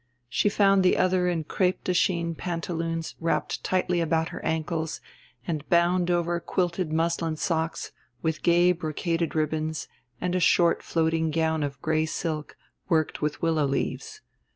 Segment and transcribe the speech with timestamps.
[0.29, 4.99] She found the other in crêpe de Chine pantaloons wrapped tightly about her ankles
[5.45, 7.91] and bound over quilted muslin socks
[8.23, 9.87] with gay brocaded ribbons
[10.19, 12.57] and a short floating gown of gray silk
[12.89, 14.21] worked with willow leaves.